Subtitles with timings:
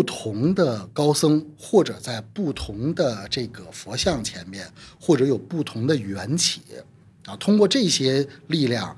[0.00, 4.66] 不同的高僧，或者在不同的这个佛像前面，
[4.98, 6.62] 或者有不同的缘起
[7.26, 8.96] 啊，通过这些力量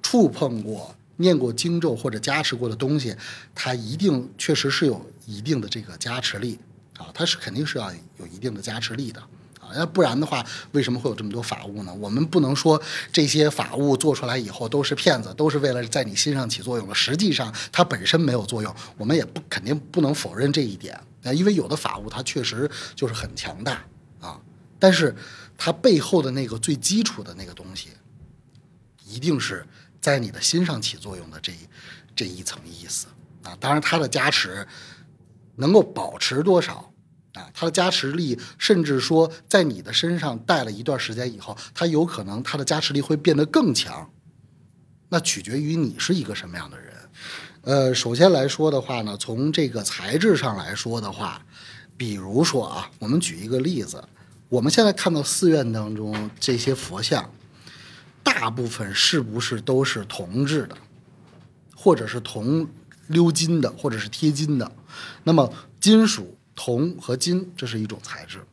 [0.00, 3.16] 触碰过、念过经咒或者加持过的东西，
[3.56, 6.56] 它一定确实是有一定的这个加持力
[6.96, 9.20] 啊，它是肯定是要有一定的加持力的。
[9.74, 11.92] 要不然的话，为什么会有这么多法物呢？
[11.94, 12.80] 我们不能说
[13.12, 16.94] 这些法物做出来以后都是骗子，都是为了在你心上起作用了。
[16.94, 20.94] 实际上它本身没有作用，我们也不肯定不能否认这一点
[21.24, 21.32] 啊。
[21.32, 23.82] 因为有的法物它确实就是很强大
[24.20, 24.40] 啊，
[24.78, 25.14] 但是
[25.58, 27.88] 它背后的那个最基础的那个东西，
[29.04, 29.66] 一定是
[30.00, 31.56] 在你的心上起作用的这一
[32.14, 33.06] 这一层意思
[33.42, 33.56] 啊。
[33.58, 34.66] 当然，它的加持
[35.56, 36.92] 能够保持多少？
[37.36, 44.10] 啊，它的加持力，甚至说在你的身上戴了一段时间以后，它有可能它的加持力会变得更强。
[45.08, 46.92] 那取决于你是一个什么样的人。
[47.62, 51.44] 呃，首先来说的话呢，从这个材质上来说的话，
[51.96, 54.02] 比如说啊，我们举一个例子，
[54.48, 57.30] 我们现在看到寺院当中这些佛像，
[58.22, 60.76] 大部分是不是都是铜制的，
[61.76, 62.68] 或者是铜
[63.10, 64.72] 鎏金的，或者是贴金的？
[65.24, 66.36] 那么金属。
[66.56, 68.44] 铜和金，这是一种材质。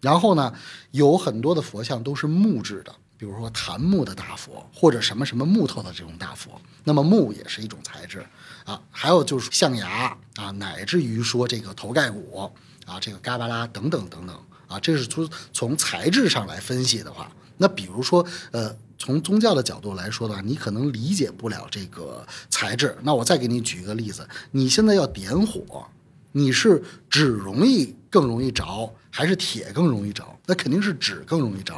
[0.00, 0.54] 然后呢，
[0.92, 6.60] 有很多的佛像都是木质的，比如说檀木的大佛，或者什么什么木头的这种大佛。
[6.84, 8.24] 那么木也是一种材质
[8.64, 8.80] 啊。
[8.90, 12.48] 还有就是象牙啊，乃至于说这个头盖骨
[12.84, 22.96] 啊，这个嘎巴拉等等等等啊，这是从从材质上来分析的话，那比如说呃，从宗教的角度来说的话，你可能理解不了这个材质。
[23.02, 25.88] 那我再给你举一个例子，你现在要点火。
[26.36, 30.22] 你是纸容易更容易着，还是铁更容易着？
[30.44, 31.74] 那肯定是纸更容易着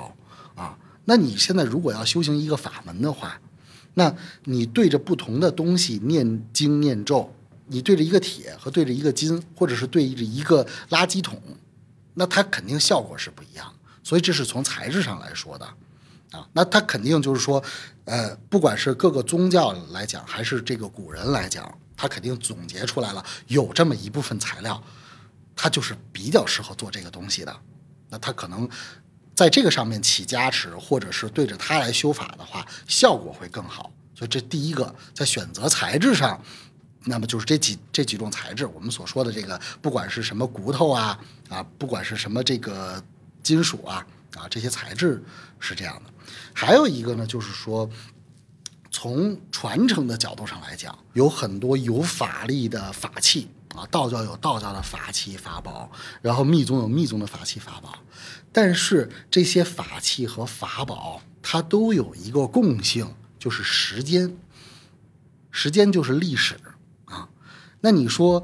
[0.57, 0.77] 啊。
[1.05, 3.41] 那你现在如果要修行一个法门的话，
[3.95, 4.13] 那
[4.47, 7.33] 你对着不同的东西念经念咒，
[7.69, 11.41] 你对着一个铁和对着一个金，或者是对着一个垃圾桶，
[12.15, 13.73] 那它肯定效果是不一样。
[14.03, 15.65] 所以这是从材质上来说的
[16.33, 16.45] 啊。
[16.53, 17.63] 那它肯定就是说，
[18.07, 21.73] 呃，不管是各个宗教来讲，还是这个古人来讲。
[22.01, 24.81] 他肯定总结出来了，有这么一部分材料，
[25.57, 27.55] 它就是比较适合做这个东西的。
[28.09, 28.67] 那他可能
[29.35, 33.93] 在这个上面起加持，或者是对着它来修法的话，效果会更好。
[34.15, 36.41] 所以这第一个在选择材质上，
[37.05, 43.03] 那么就是这几这几种材质，我们所说的这个，不管是什么骨头啊啊，不管是什么这个
[43.43, 44.07] 金属啊
[44.37, 45.21] 啊，这些材质
[45.59, 46.11] 是这样的。
[46.55, 47.91] 还有一个呢，就是说。
[49.01, 55.89] 从传承的角度上来讲，有很多有法力的法器啊，道教有道教的法器法宝，
[56.21, 57.97] 然后密宗有密宗的法器法宝，
[58.51, 64.37] 但是这些法器和法宝它都有一个共性，就是时间。
[65.53, 66.57] 时间就是历史
[67.05, 67.29] 啊。
[67.81, 68.43] 那你说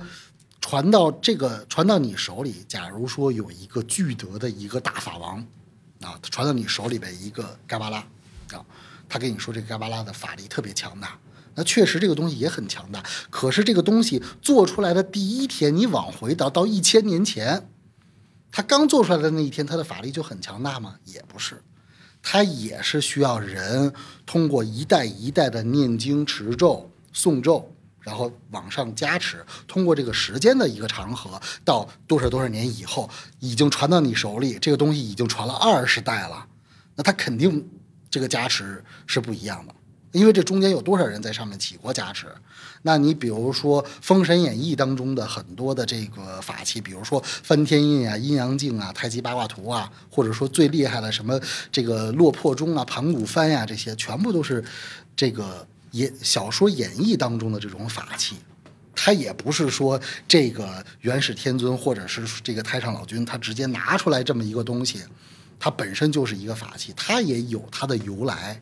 [0.61, 5.45] 传到这个传到你手里，假如说有一个巨德的一个大法王
[6.01, 7.99] 啊，传到你手里边一个嘎巴拉
[8.53, 8.65] 啊。
[9.09, 11.19] 他跟你说这个嘎巴拉的法力特别强大，
[11.55, 13.03] 那确实这个东西也很强大。
[13.31, 17.69] 可是这个东西做出来的第一天，你往回倒到一千年前，
[18.51, 20.97] 他刚做出来的那一天，他的法力就很强大吗？
[21.05, 21.63] 也不是，
[22.23, 23.93] 他也是需要人
[24.27, 36.47] 通过一代一代的念经持咒诵咒，然后往上加持，通过这个时间的一个长河，到多少多少年以后，已经传到你手里，这个东西已经传了二十代了，
[36.97, 37.69] 那他肯定。
[38.15, 39.75] 这个加持是不一样的，
[40.13, 42.29] 因为这中间有多少人在上面起过加持？
[42.83, 51.41] 那你比如说《封神演义》当中的很多的这个法器，比如说翻天印啊、阴阳镜啊、太极八卦图啊，或者说最厉害的什么
[51.73, 54.65] 这个落魄钟啊、盘古幡呀，这些全部都是
[55.17, 58.37] 这个演小说演义当中的这种法器。
[58.95, 65.01] 它也不是说这个元始天尊或者是这个太上老君他直接拿出来这么一个东西。
[65.59, 68.61] 它本身就是一个法器，它也有它的由来，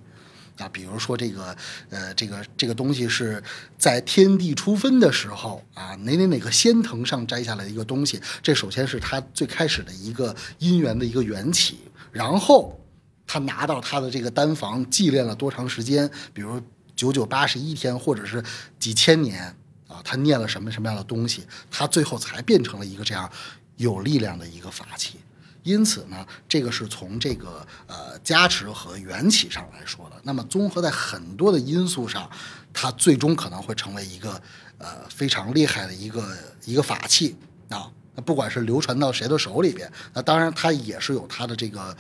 [0.59, 1.57] 啊，比如说这个，
[1.91, 3.43] 呃，这个这个东西是
[3.77, 11.79] 在天地初分的时候啊，哪哪哪个仙藤上摘下来的一个东西，这首先是他最开始的一个因缘的一个缘起，
[12.13, 12.79] 然后
[13.27, 16.61] 他拿到他的这个丹房祭炼了多长时间，比如
[16.95, 18.45] 九九八十一天，或者是
[18.79, 19.45] 几千年
[19.89, 23.29] 啊，他念了什么什么样的东西，他最后才变成了一个这样
[23.77, 25.19] 有力量的一个法器。
[25.63, 30.17] 因此呢，这个是从这个呃加持和缘起上来说的。
[30.25, 32.29] 那么综合在很多的因素上，
[32.73, 34.41] 它最终可能会成为一个
[34.79, 37.37] 呃非常厉害的一个一个法器
[37.69, 37.91] 啊。
[38.15, 41.97] 那不管是流传到谁的手里边，那当然它也是有它的这个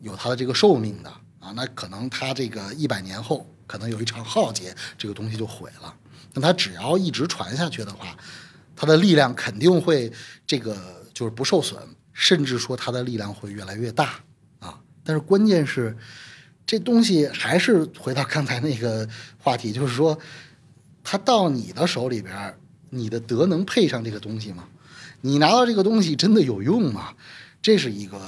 [0.00, 1.10] 有它的这个寿命的
[1.40, 1.52] 啊。
[1.56, 5.94] 那可能它这个一百年后，可能有一场浩劫，这个东西就毁了。
[6.34, 8.16] 那它只要一直传下去的话，
[8.74, 10.10] 它的力量肯定会
[10.46, 11.78] 这个就是不受损，
[12.12, 14.20] 甚至说它的力量会越来越大
[14.60, 14.78] 啊。
[15.04, 15.96] 但是关键是，
[16.66, 20.18] 这东西还是回到刚才那个话题，就是说，
[21.02, 22.56] 他到你的手里边，
[22.90, 24.68] 你的德能配上这个东西吗？
[25.20, 27.14] 你拿到这个东西真的有用吗？
[27.60, 28.18] 这是一个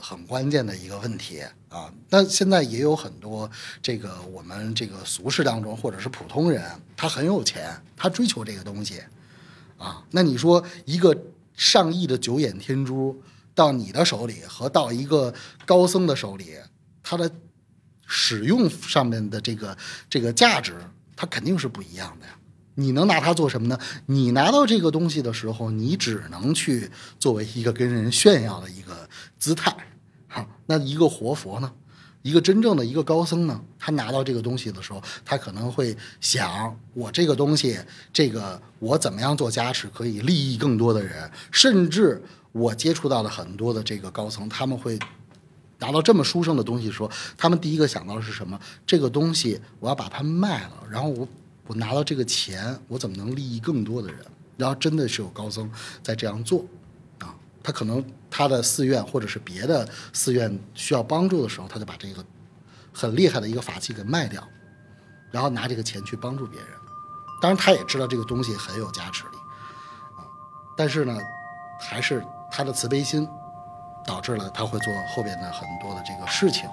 [0.00, 1.92] 很关键的一个问题啊。
[2.08, 3.50] 那现在也有很多
[3.82, 6.62] 这个我们这个俗世当中，或者是普通人，
[6.96, 9.00] 他很有钱，他追求这个东西。
[9.76, 11.16] 啊，那你说一个
[11.58, 13.20] 上亿的九眼天珠
[13.52, 15.34] 到你的手里和到一个
[15.66, 16.54] 高僧的手里，
[17.02, 17.30] 它的
[18.06, 19.76] 使用上面的这个
[20.08, 20.74] 这个价值，
[21.16, 22.38] 它肯定是不一样的呀。
[22.76, 23.76] 你能拿它做什么呢？
[24.06, 26.88] 你拿到这个东西的时候，你只能去
[27.18, 29.76] 作为一个跟人炫耀的一个姿态。
[30.28, 31.72] 好，那一个活佛呢？
[32.28, 37.78] 一个真正的一个高僧呢，他拿到这个东西的时候，他可能会想：我这个东西，
[38.12, 41.30] 这个我怎么样做加持，可以利益更多的人。
[41.50, 42.22] 甚至
[42.52, 44.98] 我接触到的很多的这个高层，他们会
[45.78, 48.60] 拿到这么殊胜的东西，说他们第一个想到的是什么？
[48.86, 51.26] 这个东西我要把它卖了，然后我
[51.66, 54.18] 我拿到这个钱，我怎么能利益更多的人？
[54.58, 55.70] 然后真的是有高僧
[56.02, 56.62] 在这样做。
[57.68, 62.24] 他可能他的寺院或者是别的寺院需要帮助的时候，他就把这个
[62.94, 64.42] 很厉害的一个法器给卖掉，
[65.30, 66.68] 然后拿这个钱去帮助别人。
[67.42, 69.36] 当然，他也知道这个东西很有加持力
[70.16, 70.24] 啊，
[70.78, 71.14] 但是呢，
[71.78, 73.28] 还是他的慈悲心
[74.06, 76.70] 导致了他会做后边的很多的这个事情。